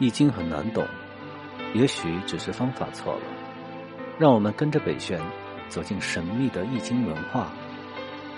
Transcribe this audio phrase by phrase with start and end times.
[0.00, 0.86] 易经很难懂，
[1.74, 3.22] 也许只是方法错了。
[4.16, 5.20] 让我们跟着北玄
[5.68, 7.52] 走进神秘的易经文化，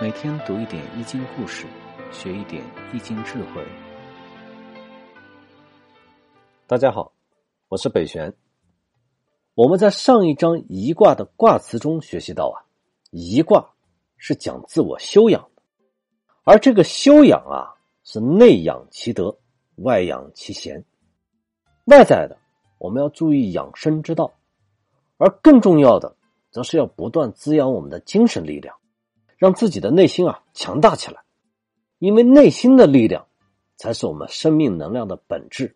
[0.01, 1.67] 每天读一点易经故事，
[2.11, 3.63] 学一点易经智慧。
[6.67, 7.13] 大家好，
[7.69, 8.35] 我是北玄。
[9.55, 12.57] 我们在上一章一卦的卦辞中学习到啊，
[13.11, 13.75] 一卦
[14.17, 15.47] 是讲自我修养，
[16.43, 19.39] 而这个修养啊，是内养其德，
[19.77, 20.83] 外养其贤。
[21.91, 22.39] 外在的，
[22.79, 24.33] 我们要注意养生之道，
[25.19, 26.15] 而更重要的，
[26.53, 28.77] 则是要不断滋养我们的精神力量，
[29.37, 31.21] 让自己的内心啊强大起来。
[31.99, 33.27] 因为内心的力量，
[33.77, 35.75] 才是我们生命能量的本质。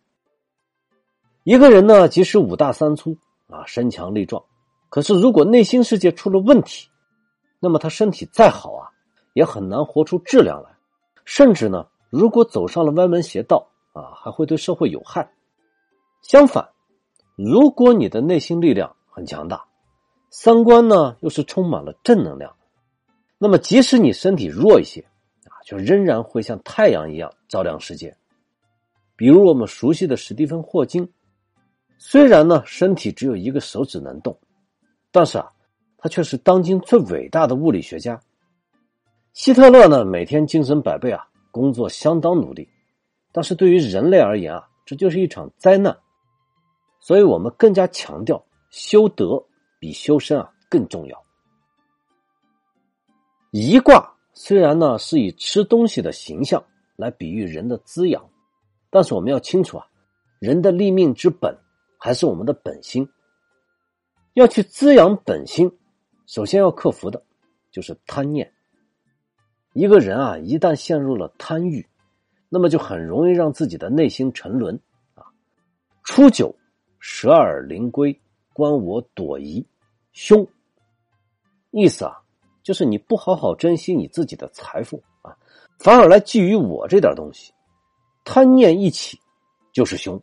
[1.43, 4.41] 一个人呢，即使五大三粗啊，身强力壮，
[4.87, 6.87] 可是如果内心世界出了问题，
[7.59, 8.87] 那么他身体再好啊，
[9.33, 10.69] 也很难活出质量来。
[11.25, 15.29] 甚至呢，如果走上了歪门邪道啊，还会对社会有害。
[16.27, 16.67] 相反，
[17.35, 19.63] 如果你的内心力量很强大，
[20.31, 22.55] 三观呢又是充满了正能量，
[23.37, 25.01] 那么即使你身体弱一些
[25.43, 28.17] 啊，就仍然会像太阳一样照亮世界。
[29.15, 31.07] 比如我们熟悉的史蒂芬·霍金，
[31.99, 34.35] 虽然呢身体只有一个手指能动，
[35.11, 35.47] 但是啊，
[35.95, 38.19] 他却是当今最伟大的物理学家。
[39.33, 42.67] 希特勒呢每天精神百倍啊，工作相当努力，
[43.31, 45.95] 但是对于人类而言啊，这就是一场灾难。
[47.05, 49.39] 所以我们更加强调修德
[49.79, 51.23] 比修身啊更重要。
[53.51, 58.27] 一卦虽然呢是以吃东西的形象来比喻人的滋养，
[58.89, 59.85] 但是我们要清楚啊，
[60.39, 61.55] 人的立命之本
[61.99, 63.07] 还是我们的本心。
[64.33, 65.71] 要去滋养本心，
[66.25, 67.23] 首先要克服的
[67.69, 68.51] 就是贪念。
[69.73, 71.87] 一个人啊，一旦陷入了贪欲，
[72.49, 74.73] 那么就很容易让自己的内心沉沦
[75.13, 75.23] 啊。
[76.03, 76.51] 初九。
[77.07, 78.19] 舍尔灵龟，
[78.51, 79.63] 观我朵颐，
[80.11, 80.45] 凶。
[81.69, 82.19] 意思啊，
[82.63, 85.37] 就是你不好好珍惜你自己的财富啊，
[85.77, 87.53] 反而来觊觎我这点东西，
[88.23, 89.19] 贪念一起
[89.71, 90.19] 就是凶。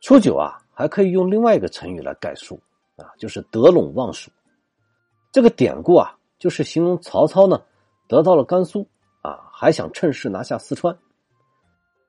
[0.00, 2.60] 初九啊，还可以用另外一个成语来概述
[2.96, 4.32] 啊，就是得陇望蜀。
[5.30, 7.62] 这个典故啊，就是形容曹操呢
[8.08, 8.84] 得到了甘肃
[9.22, 10.98] 啊，还想趁势拿下四川。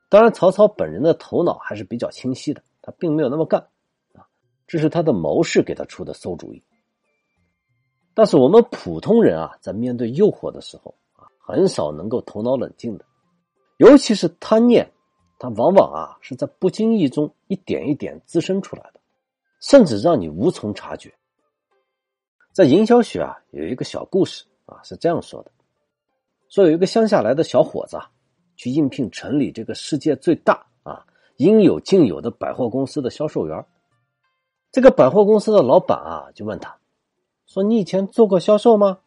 [0.09, 2.63] 当然，曹操本人的头脑还是比较清晰的。
[2.81, 3.62] 他并没有那么干，
[4.13, 4.28] 啊，
[4.67, 6.63] 这是他的谋士给他出的馊主意。
[8.13, 13.06] 但是我们普通人啊，在面对诱惑的时候啊，很少能够头脑冷静的，
[13.78, 14.91] 尤其是贪念，
[15.38, 19.00] 它往往啊是在不经意中一点一点滋生出来的，
[19.61, 21.13] 甚至让你无从察觉。
[22.51, 25.51] 在营销学啊，有一个小故事啊，是这样说的：
[26.50, 28.11] 说有一个乡下来的小伙子啊，
[28.57, 30.66] 去应聘城里这个世界最大。
[31.39, 33.66] 应有尽有的百货公司的销售员，
[34.73, 36.77] 这个百货公司的老板啊，就问他，
[37.45, 39.00] 说：“你以前做过销售吗？”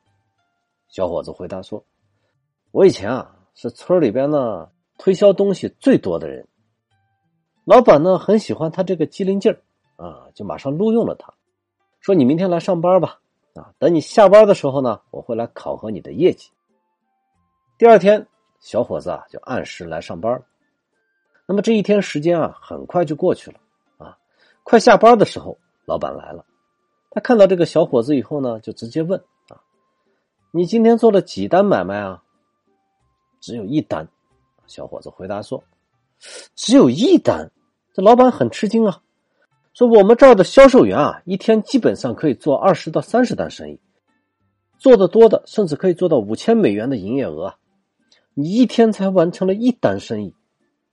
[0.88, 1.84] 小伙子回答说
[2.72, 6.48] ：“我以前啊，是村里边呢推销东西最多的人。”
[7.66, 9.60] 老板呢很喜欢他这个机灵劲儿
[10.02, 11.34] 啊，就马上录用了他，
[12.00, 13.20] 说：“你明天来上班吧，
[13.52, 16.50] 啊，等你下班的时候呢，我会来考核你的业绩。”
[17.76, 18.26] 第二天，
[18.58, 20.42] 小伙子啊就按时来上班。
[21.46, 23.58] 那么这一天时间啊，很快就过去了
[23.98, 24.16] 啊！
[24.62, 26.46] 快下班的时候，老板来了。
[27.10, 29.60] 他看到这个小伙子以后呢，就直接问啊
[30.52, 32.22] ：“你今天做了几单买卖啊？”
[33.40, 34.08] 只有一单。
[34.66, 35.64] 小伙子回答说
[36.54, 37.50] ：“只有一单。”
[37.92, 39.02] 这老板很吃惊啊，
[39.74, 43.80] 说：“我们这儿的销售员啊，一天基本上可以做二十到三十单生意，
[44.78, 47.56] 做的多的甚至可以做到五千美元的营业额。
[48.32, 50.34] 你一天才完成了一单生意。”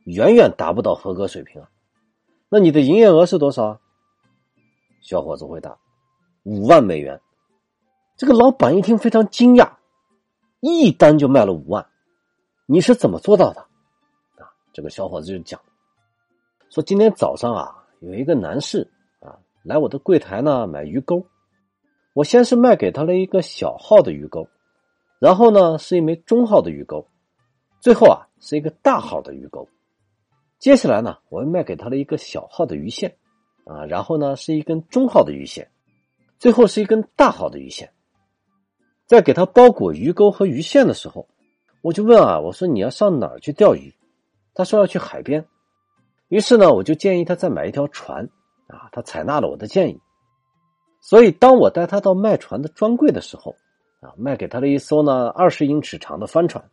[0.06, 1.70] 远远达不到合格水平啊！
[2.50, 3.80] 那你的营业额是多少啊？
[5.02, 5.78] 小伙子回答
[6.44, 7.22] ：“五万美元。”
[8.18, 9.74] 这个老板一听非常惊讶，
[10.60, 11.88] 一单就卖了五万，
[12.66, 13.62] 你是怎么做到的？
[14.42, 15.62] 啊，这个小伙子就讲
[16.70, 21.26] 说：“今天早上啊，有一个男士啊来我的柜台呢买鱼钩，
[22.14, 24.48] 我先是卖给他了一个小号的鱼钩，
[25.20, 27.08] 然后呢是一枚中号的鱼钩，
[27.80, 29.68] 最后啊是一个大号的鱼钩。”
[30.60, 33.16] 接下来呢，我又卖给他了一个小号的鱼线，
[33.64, 35.72] 啊，然后呢是一根中号的鱼线，
[36.38, 37.90] 最后是一根大号的鱼线。
[39.06, 41.30] 在给他包裹鱼钩和鱼线的时候，
[41.82, 43.96] 我就问啊，我说你要上哪儿去钓鱼？
[44.54, 45.48] 他说要去海边。
[46.28, 48.26] 于是呢，我就建议他再买一条船，
[48.68, 50.02] 啊，他采纳了我的建议。
[51.00, 53.56] 所以当我带他到卖船的专柜的时候，
[54.02, 56.70] 啊，卖给他了一艘呢二十英尺长的帆船。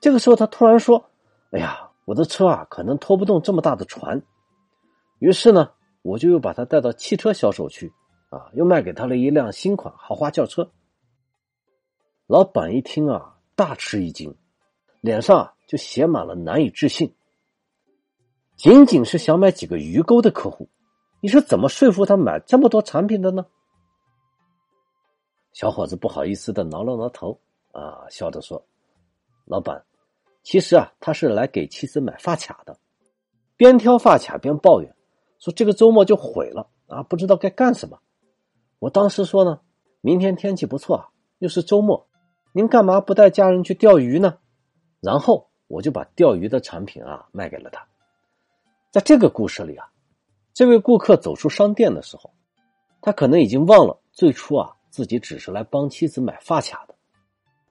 [0.00, 1.08] 这个时候他突然说
[1.52, 4.22] ：“哎呀。”我的车啊，可能拖不动这么大的船，
[5.18, 5.70] 于是呢，
[6.02, 7.92] 我就又把他带到汽车销售区，
[8.28, 10.70] 啊，又卖给他了一辆新款豪华轿车。
[12.26, 14.34] 老板一听啊，大吃一惊，
[15.00, 17.14] 脸上就写满了难以置信。
[18.56, 20.68] 仅仅是想买几个鱼钩的客户，
[21.20, 23.46] 你是怎么说服他买这么多产品的呢？
[25.52, 27.40] 小伙子不好意思的挠了挠头，
[27.72, 28.66] 啊，笑着说
[29.46, 29.84] ：“老板，
[30.44, 32.78] 其实啊，他是来给妻子买发卡的。”
[33.56, 34.94] 边挑发卡边抱怨
[35.40, 37.98] 说：“这个周末就毁了啊，不知道该干什么。”
[38.78, 39.60] 我当时说呢
[40.02, 41.08] ：“明天天气不错啊，
[41.38, 42.06] 又是周末，
[42.52, 44.38] 您干嘛不带家人去钓鱼呢？”
[45.00, 47.86] 然后我就把钓鱼的产品啊卖给了他。
[48.90, 49.88] 在这个故事里啊，
[50.52, 52.30] 这位顾客走出商店的时候，
[53.00, 56.94] 他可能已经忘了最初啊自己只是来帮妻子买发卡的。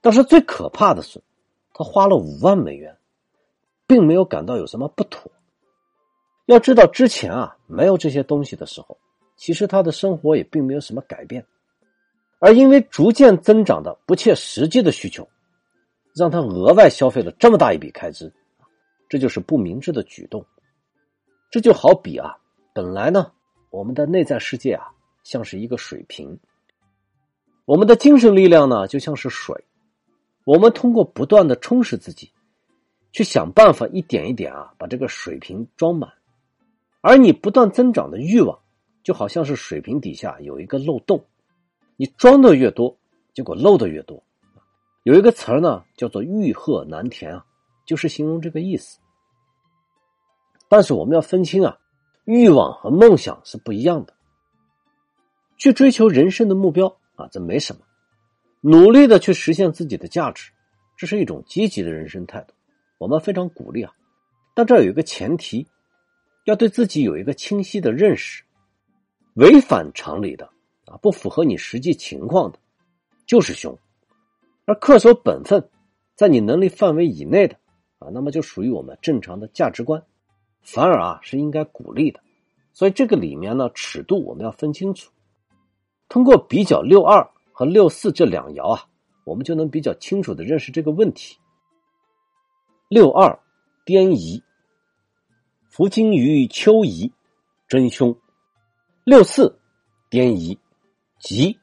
[0.02, 1.22] 但是最可怕的是，
[1.74, 2.96] 他花了五万美元，
[3.88, 5.32] 并没有感到有什么不妥。
[6.46, 8.98] 要知道之前啊没有这些东西的时候，
[9.36, 11.46] 其实他的生活也并没有什么改变，
[12.40, 15.28] 而因为逐渐增长的不切实际的需求，
[16.14, 18.32] 让他额外消费了这么大一笔开支，
[19.10, 20.46] 这就是不明智的举动。
[21.50, 22.38] 这就好比啊，
[22.74, 23.32] 本来呢，
[23.70, 24.92] 我们的内在世界啊，
[25.24, 26.38] 像是一个水瓶，
[27.66, 29.64] 我们的精神力量呢，就像是水，
[30.46, 32.32] 我们通过不断的充实自己，
[33.12, 36.12] 去想办法一点一点啊，把这个水瓶装满。
[37.02, 38.60] 而你不断增长的欲望，
[39.04, 41.26] 就好像是水瓶底下有一个漏洞，
[41.96, 42.98] 你装的越多，
[43.34, 44.24] 结果漏的越多。
[45.04, 47.46] 有一个词儿呢，叫做“欲壑难填”啊，
[47.86, 49.00] 就是形容这个意思。
[50.70, 51.78] 但是我们要分清啊，
[52.26, 54.14] 欲望和梦想是不一样的。
[55.58, 57.82] 去追求人生的目标啊，这没什么；
[58.66, 60.50] 努力的去实现自己的价值，
[60.96, 62.54] 这是一种积极的人生态度，
[62.98, 63.92] 我们非常鼓励啊。
[64.56, 65.68] 但这有一个前提，
[66.46, 68.42] 要对自己有一个清晰的认识。
[69.34, 70.46] 违反常理的
[70.86, 72.60] 啊，不符合你实际情况的，
[73.26, 73.76] 就是凶；
[74.64, 75.70] 而恪守本分，
[76.16, 77.58] 在你能力范围以内的
[78.00, 80.02] 啊，那么就属于我们正常的价值观。
[80.62, 82.22] 反而啊是应该鼓励的，
[82.72, 85.12] 所以这个里面呢尺度我们要分清楚。
[86.08, 88.90] 通过比较六二和六四这两爻啊，
[89.24, 91.38] 我们就能比较清楚的认识这个问题。
[92.90, 93.40] 六二
[93.86, 94.44] 颠夷，
[95.70, 97.12] 伏金于丘夷，
[97.68, 98.14] 真凶；
[99.06, 99.58] 六四
[100.10, 100.58] 颠夷，
[101.20, 101.58] 吉，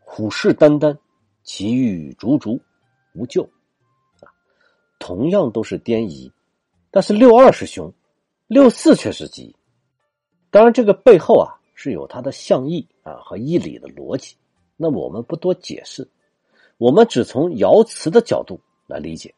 [0.00, 0.98] 虎视眈眈，
[1.44, 2.60] 其欲逐逐，
[3.14, 3.44] 无咎。
[4.20, 4.32] 啊，
[4.98, 6.32] 同样都是颠夷，
[6.90, 7.92] 但是六二是凶。
[8.46, 9.54] 六四却是吉，
[10.50, 14.34] 当然这个背后啊是有它的象意啊和义理的逻辑，
[14.80, 16.08] 那么我们不多解释，
[16.78, 19.34] 我们只从爻辞的角度来理解。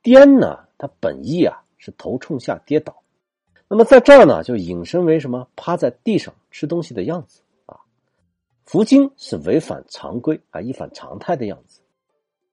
[0.00, 3.02] 颠呢，它本意啊是头冲下跌倒，
[3.66, 7.76] 那么在这儿呢就引申为什么趴在地上吃东西的样子啊？
[8.64, 11.80] 伏经是违反常规啊一反常态的样子，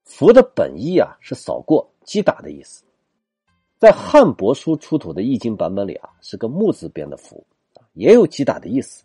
[0.03, 2.83] 伏的本意啊是扫过击打的意思。
[3.77, 7.45] 在汉帛书出土的易经版本里啊，是个木字边的符，
[7.93, 9.03] 也有击打的意思。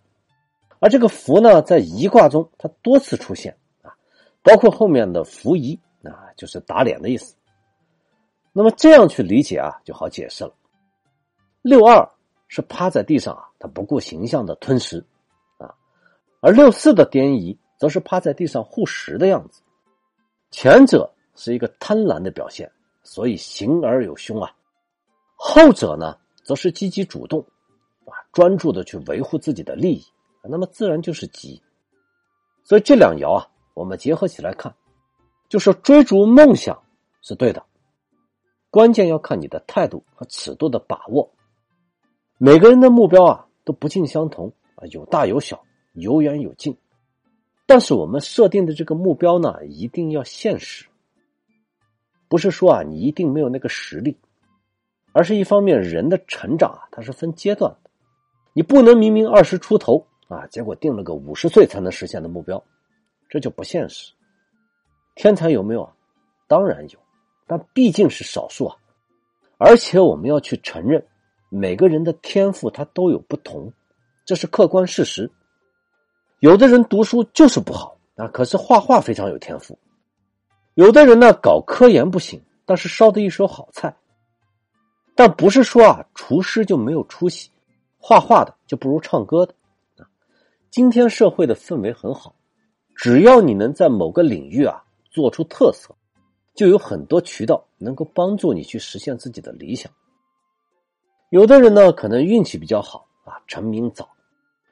[0.81, 3.95] 而这个福呢，在一卦中它多次出现啊，
[4.43, 7.35] 包括后面的福仪啊，就是打脸的意思。
[8.53, 10.53] 那么这样去理解啊，就好解释了。
[11.63, 12.09] 六二
[12.47, 15.05] 是趴在地上啊，他不顾形象的吞食
[15.59, 15.75] 啊，
[16.41, 19.63] 而六四的颠夷则是趴在地上护食的样子。
[20.51, 22.71] 前者是一个贪婪的表现，
[23.03, 24.51] 所以形而有凶啊。
[25.35, 27.41] 后者呢，则是积极主动，
[28.07, 30.05] 啊，专注的去维护自己的利益，
[30.49, 31.63] 那么自然就是吉。
[32.65, 34.75] 所以这两爻啊，我们结合起来看，
[35.49, 36.83] 就是追逐梦想
[37.23, 37.65] 是对的，
[38.71, 41.31] 关键要看你的态度和尺度的把握。
[42.37, 45.65] 每个人的目标啊都不尽相同啊，有大有小，
[45.95, 46.77] 有远有近。
[47.67, 50.87] 但是我们设定的这个目标呢，一定要现实，
[52.29, 54.17] 不是说啊，你一定没有那个实力。
[55.13, 57.91] 而是一方面，人的成长啊，它是分阶段的，
[58.53, 62.63] 你不能明明二十出头啊，结果定了个五十岁才能实现的目标，
[63.29, 64.13] 这就不现实。
[65.15, 65.93] 天才有没有啊？
[66.47, 66.99] 当然有，
[67.47, 68.77] 但毕竟是少数啊。
[69.57, 71.05] 而且我们要去承认，
[71.49, 73.73] 每个人的天赋他都有不同，
[74.25, 75.31] 这是客观事实。
[76.41, 79.75] 有的人读书就是不好啊，可是画画非常有天赋；
[80.75, 83.97] 有的人呢搞科研不行，但是烧的一手好菜。
[85.17, 87.51] 但不是说啊，厨师就没有出息，
[87.99, 89.55] 画画的就不如唱歌的。
[90.71, 92.35] 今天社会的氛围很好，
[92.95, 95.95] 只要你能在某个领域啊做出特色，
[96.55, 99.91] 就有很多渠道能够帮助你去实现自己的理想。
[101.31, 104.05] 有的人呢，可能运气比较好啊，成名早；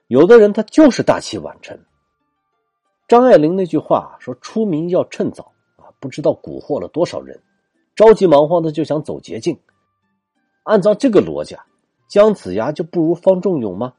[0.09, 1.79] 有的人他就是大器晚成。
[3.09, 7.41] 张爱玲那句话说：“出名要趁早啊！”不知道蛊惑了多少人，
[7.95, 9.59] 着急忙慌的就想走捷径。
[10.65, 11.65] 按照这个逻辑啊，
[12.09, 13.95] 姜子牙就不如方仲永吗？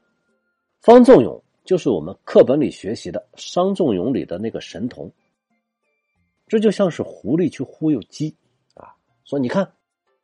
[0.80, 5.12] 方仲永就是我们课本里学习的《商仲永》里的那个神童。
[6.46, 8.34] 这就像是狐狸去忽悠鸡
[8.72, 8.96] 啊，
[9.26, 9.70] 说你看，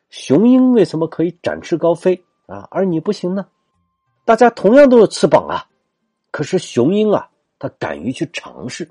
[0.09, 3.47] 雄鹰为什么可以展翅高飞啊，而你不行呢？
[4.25, 5.69] 大家同样都有翅膀啊，
[6.31, 7.29] 可是雄鹰啊。
[7.59, 8.91] 他敢于去尝试，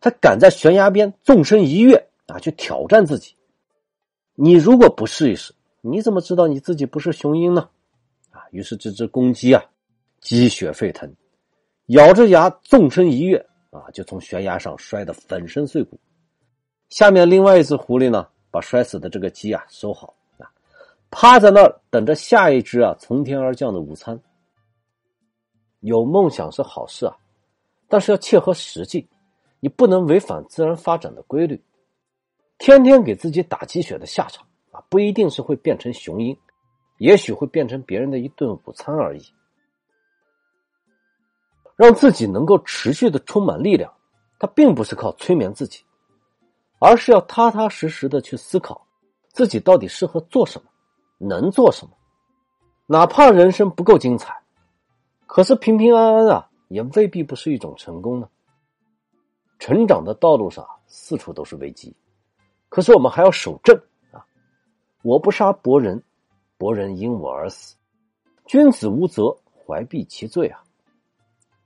[0.00, 3.34] 他敢在悬崖边纵身一跃啊，去挑战自己。
[4.36, 7.68] 你如果不试一试，你怎么知道你自己不是雄鹰呢？
[8.30, 9.64] 啊，于是这只公鸡啊，
[10.20, 11.12] 鸡血沸腾，
[11.90, 15.98] 咬着牙纵身一跃啊，就从悬崖上摔得粉身碎骨。
[16.88, 20.46] 下面另外一只狐狸呢，把摔死的这个鸡啊收好啊，
[21.10, 24.20] 趴在那儿等着下一只啊从天而降的午餐。
[25.80, 27.16] 有梦想是好事啊。
[27.88, 29.08] 但是要切合实际，
[29.58, 31.60] 你不能违反自然发展的规律。
[32.58, 36.36] 天天给自己打鸡血的下场啊，不一定是会变成雄鹰，
[36.98, 39.22] 也许会变成别人的一顿午餐而已。
[41.80, 43.90] 让自己能够持续的充满力量，
[44.38, 45.82] 它并不是靠催眠自己，
[46.78, 48.86] 而是要踏踏实实的去思考
[49.28, 50.68] 自己到底适合做什么，
[51.16, 51.92] 能做什么。
[52.86, 54.38] 哪怕人生不够精彩，
[55.26, 56.46] 可是平平安安啊。
[56.68, 58.28] 也未必不是一种成功呢。
[59.58, 61.96] 成长的道路上四处都是危机，
[62.68, 63.74] 可是我们还要守正
[64.12, 64.22] 啊！
[65.02, 66.00] 我不杀伯仁，
[66.58, 67.74] 伯仁因我而死。
[68.46, 69.34] 君子无责，
[69.66, 70.62] 怀璧其罪啊！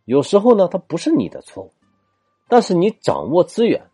[0.04, 1.72] 有时候呢，它不是你的错误，
[2.48, 3.90] 但是你掌握资源，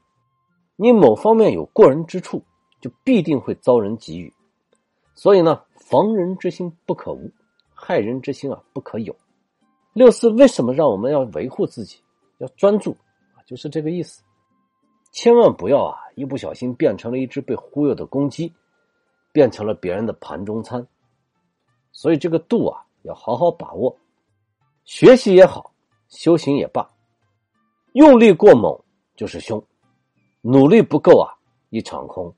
[0.77, 2.43] 你某方面有过人之处，
[2.81, 4.33] 就必定会遭人给予。
[5.15, 7.31] 所以呢，防人之心不可无，
[7.75, 9.15] 害人之心啊不可有。
[9.93, 11.99] 六四为什么让我们要维护自己，
[12.39, 12.93] 要专注
[13.35, 13.43] 啊？
[13.47, 14.23] 就是这个意思。
[15.13, 18.53] 千万不要啊，一不小心变成了一只被忽悠的公鸡，
[19.33, 20.87] 变成了别人的盘中餐。
[21.93, 23.97] 所以这个度啊，要好好把握。
[24.85, 25.73] 学习也好，
[26.11, 26.89] 修行也罢，
[27.95, 28.79] 用力过猛
[29.17, 29.65] 就是凶，
[30.43, 31.33] 努力不够啊，
[31.71, 32.35] 一场空。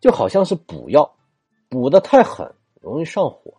[0.00, 1.16] 就好像是补药，
[1.68, 3.54] 补的太狠容易上火，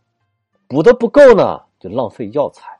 [0.67, 1.63] 补的不够呢。
[1.77, 2.79] 就浪费药材。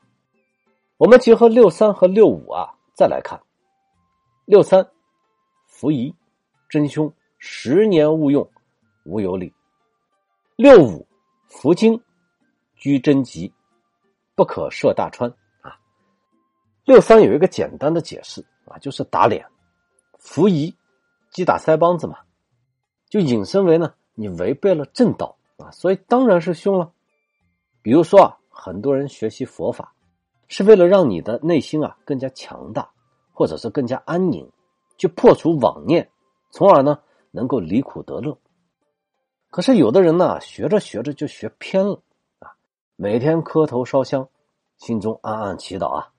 [0.98, 3.40] 我们结合六三和六五啊，再来看
[4.46, 4.90] 六三，
[5.68, 6.16] 伏夷，
[6.70, 8.50] 真凶，十年勿用，
[9.04, 9.54] 无有理。
[10.56, 11.06] 六五，
[11.46, 12.02] 伏金，
[12.76, 13.54] 居贞吉，
[14.34, 15.32] 不可涉大川。
[16.86, 19.46] 六三有一个简单的解释啊，就是打脸。
[20.18, 20.74] 伏夷，
[21.32, 22.20] 击打腮帮子嘛，
[23.10, 26.92] 就引申为呢，你违背了正道啊，所以当然是凶了。
[27.82, 28.38] 比如说啊。
[28.58, 29.94] 很多人学习佛法，
[30.48, 32.90] 是为了让你的内心啊更加强大，
[33.34, 34.50] 或者是更加安宁，
[34.98, 36.10] 去破除妄念，
[36.52, 36.98] 从而呢
[37.32, 38.40] 能够离苦得乐。
[39.50, 42.02] 可是有的人呢，学着学着就学偏了
[42.40, 42.56] 啊，
[42.96, 44.26] 每天磕头烧香，
[44.78, 46.14] 心中暗暗祈祷啊，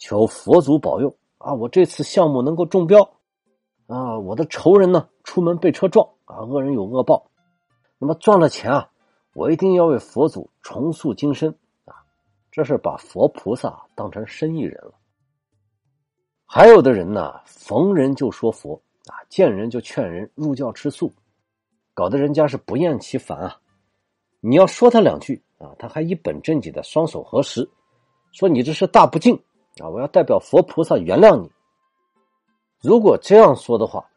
[0.00, 3.02] 求佛祖保佑啊，我这次项目能够中标
[3.86, 7.30] 啊，我的仇人呢出门被车撞啊，恶人有恶报，
[7.98, 8.90] 那么赚了钱啊，
[9.34, 11.50] 我一定要为佛祖重塑金身
[11.84, 11.94] 啊。
[12.50, 14.94] 这是把佛菩萨当成生意人了。
[16.46, 21.12] 还有的人呢，逢人就说佛啊，见人就劝人入教吃素，
[21.92, 23.60] 搞得人家是不厌其烦啊。
[24.40, 27.68] 你要说他两句啊，他还一本正经的双手合十，
[28.32, 29.38] 说你这是大不敬
[29.78, 29.88] 啊！
[29.88, 31.50] 我要代表佛菩萨原谅你。
[32.80, 34.10] 如果这样说的话，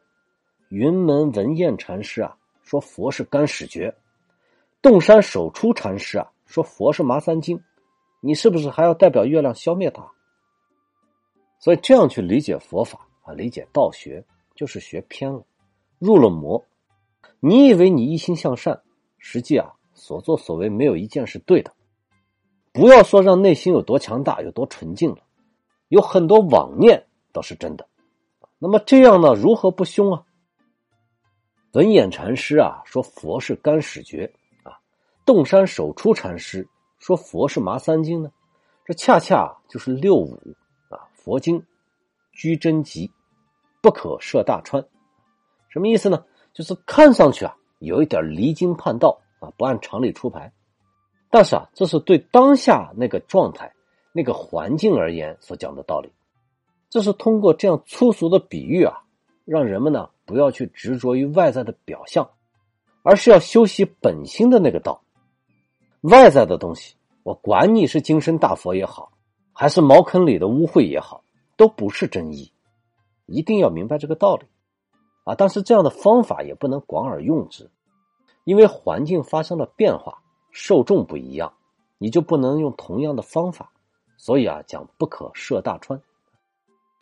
[0.69, 3.93] 云门文彦禅师啊说佛是干屎诀，
[4.81, 7.61] 洞山守出禅师啊说佛是麻三经。
[8.21, 10.09] 你是不是还要代表月亮消灭他？
[11.59, 14.23] 所以这样去理解佛法啊，理解道学
[14.55, 15.45] 就是学偏了，
[15.99, 16.65] 入了魔。
[17.39, 18.81] 你以为你一心向善，
[19.17, 21.71] 实际啊所作所为没有一件是对的。
[22.71, 25.17] 不要说让内心有多强大、有多纯净了，
[25.87, 27.87] 有很多妄念倒是真的。
[28.59, 30.23] 那么这样呢，如何不凶啊？
[31.73, 34.31] 文眼禅师啊说佛是干屎诀
[34.63, 34.77] 啊，
[35.25, 36.67] 洞山守出禅师。
[36.99, 38.31] 说佛是麻三经呢，
[38.85, 40.39] 这恰恰就是六五
[40.87, 41.09] 啊。
[41.13, 41.61] 佛经
[42.31, 43.11] 居真集，
[43.81, 44.85] 不可涉大川，
[45.67, 46.23] 什么意思呢？
[46.53, 50.53] 就是看上去啊有一点离经叛道啊，不按常理出牌。
[51.29, 53.72] 但是啊，这是对当下那个状态、
[54.13, 56.09] 那个环境而言所讲的道理。
[56.89, 59.03] 这是通过这样粗俗的比喻啊，
[59.43, 62.29] 让人们呢不要去执着于外在的表象，
[63.01, 65.01] 而是要修习本心的那个道。
[66.01, 69.11] 外在的东西，我管你是金身大佛也好，
[69.51, 71.23] 还是茅坑里的污秽也好，
[71.57, 72.51] 都不是真意。
[73.25, 74.45] 一定要明白这个道理
[75.23, 75.33] 啊！
[75.33, 77.71] 但是这样的方法也不能广而用之，
[78.43, 81.53] 因为环境发生了变化，受众不一样，
[81.97, 83.71] 你就不能用同样的方法。
[84.17, 86.01] 所以啊，讲不可涉大川。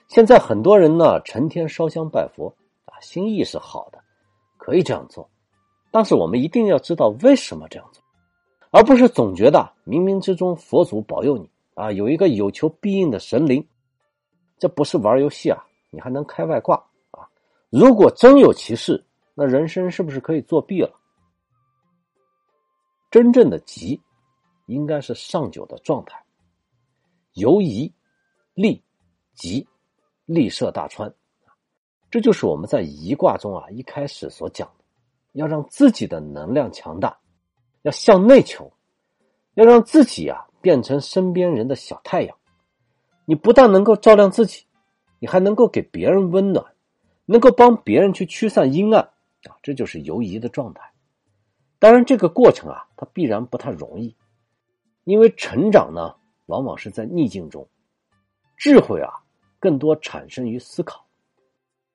[0.07, 2.53] 现在很多人呢，成天烧香拜佛
[2.85, 3.99] 啊，心意是好的，
[4.57, 5.29] 可以这样做，
[5.91, 8.03] 但是我们一定要知道为什么这样做，
[8.71, 13.65] 而不是总觉得冥冥之中佛祖保佑你啊，有一个有求必应的神灵，
[14.59, 15.63] 这不是玩游戏啊。
[15.93, 16.77] 你还能开外挂
[17.11, 17.27] 啊？
[17.69, 19.03] 如果真有其事，
[19.33, 20.89] 那人生是不是可以作弊了？
[23.09, 24.01] 真正的吉，
[24.67, 26.21] 应该是上九的状态，
[27.33, 27.93] 由夷
[28.53, 28.83] 利
[29.33, 29.67] 吉，
[30.25, 31.13] 利涉大川。
[32.09, 34.83] 这就是我们在夷卦中啊一开始所讲的，
[35.33, 37.17] 要让自己的能量强大，
[37.83, 38.71] 要向内求，
[39.53, 42.37] 要让自己啊变成身边人的小太阳。
[43.25, 44.65] 你不但能够照亮自己。
[45.23, 46.65] 你还能够给别人温暖，
[47.25, 49.03] 能够帮别人去驱散阴暗
[49.43, 50.81] 啊，这就是游移的状态。
[51.77, 54.15] 当然，这个过程啊，它必然不太容易，
[55.03, 56.15] 因为成长呢，
[56.47, 57.67] 往往是在逆境中，
[58.57, 59.11] 智慧啊，
[59.59, 61.05] 更多产生于思考。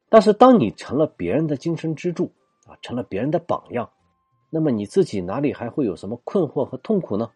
[0.09, 2.33] 但是，当你成了别人的精神支柱
[2.67, 3.91] 啊，成了别人的榜样，
[4.51, 7.31] 那么你自己哪里还会有什么困惑和痛苦呢？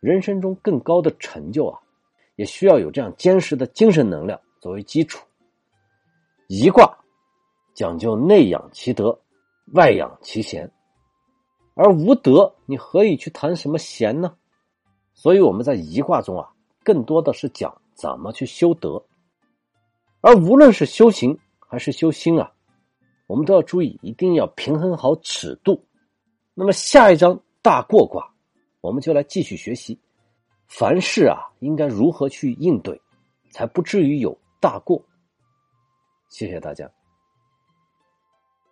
[0.00, 1.80] 人生中更高的成就啊，
[2.36, 4.40] 也需要有这样坚实的精神能量。
[4.58, 5.24] 作为基础，
[6.48, 6.98] 一卦
[7.74, 9.20] 讲究内养其德，
[9.74, 10.72] 外养其贤，
[11.74, 14.34] 而无德，你何以去谈什么贤呢？
[15.16, 16.52] 所以我们在一卦中啊，
[16.84, 19.02] 更多的是讲怎么去修德，
[20.20, 22.52] 而无论是修行还是修心啊，
[23.26, 25.82] 我们都要注意，一定要平衡好尺度。
[26.54, 28.32] 那么下一章大过卦，
[28.80, 29.98] 我们就来继续学习，
[30.68, 33.00] 凡事啊，应该如何去应对，
[33.50, 34.38] 才不至于有。
[34.58, 35.04] 大过，
[36.28, 36.90] 谢谢大家。